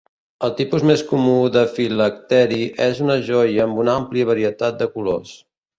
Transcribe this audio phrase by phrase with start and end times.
[0.45, 2.59] El tipus més comú de filacteri
[2.89, 5.41] és una joia amb una àmplia varietat de colors.